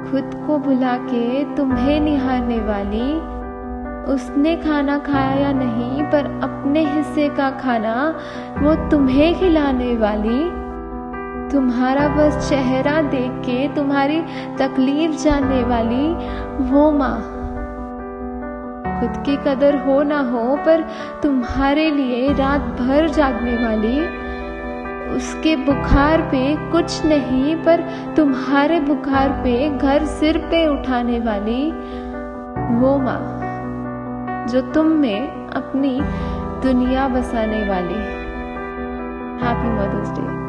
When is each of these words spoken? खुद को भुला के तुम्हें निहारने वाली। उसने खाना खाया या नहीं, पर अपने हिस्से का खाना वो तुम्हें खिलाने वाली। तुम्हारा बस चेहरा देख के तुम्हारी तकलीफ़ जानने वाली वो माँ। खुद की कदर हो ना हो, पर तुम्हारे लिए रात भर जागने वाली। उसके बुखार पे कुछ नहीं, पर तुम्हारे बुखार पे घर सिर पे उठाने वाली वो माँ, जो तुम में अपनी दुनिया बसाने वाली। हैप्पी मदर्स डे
खुद 0.00 0.44
को 0.46 0.58
भुला 0.58 0.96
के 0.96 1.56
तुम्हें 1.56 2.00
निहारने 2.00 2.58
वाली। 2.58 3.40
उसने 4.12 4.56
खाना 4.56 4.98
खाया 4.98 5.34
या 5.34 5.52
नहीं, 5.52 6.02
पर 6.02 6.40
अपने 6.42 6.84
हिस्से 6.84 7.28
का 7.28 7.50
खाना 7.50 8.14
वो 8.58 8.74
तुम्हें 8.88 9.40
खिलाने 9.40 9.96
वाली। 9.96 10.60
तुम्हारा 11.52 12.08
बस 12.08 12.48
चेहरा 12.48 13.02
देख 13.02 13.30
के 13.30 13.68
तुम्हारी 13.74 14.20
तकलीफ़ 14.58 15.12
जानने 15.12 15.62
वाली 15.62 16.06
वो 16.70 16.90
माँ। 16.90 17.36
खुद 19.00 19.22
की 19.26 19.36
कदर 19.36 19.76
हो 19.76 20.02
ना 20.02 20.20
हो, 20.20 20.56
पर 20.56 20.86
तुम्हारे 21.22 21.90
लिए 21.90 22.32
रात 22.32 22.60
भर 22.60 23.08
जागने 23.08 23.54
वाली। 23.54 24.29
उसके 25.16 25.54
बुखार 25.56 26.22
पे 26.22 26.42
कुछ 26.72 27.04
नहीं, 27.04 27.54
पर 27.56 27.80
तुम्हारे 28.16 28.80
बुखार 28.80 29.28
पे 29.44 29.54
घर 29.70 30.04
सिर 30.06 30.38
पे 30.50 30.66
उठाने 30.68 31.18
वाली 31.20 31.62
वो 32.80 32.96
माँ, 32.98 33.20
जो 34.46 34.60
तुम 34.72 34.86
में 34.96 35.48
अपनी 35.52 35.98
दुनिया 36.62 37.08
बसाने 37.08 37.62
वाली। 37.68 38.00
हैप्पी 39.42 39.68
मदर्स 39.70 40.10
डे 40.10 40.48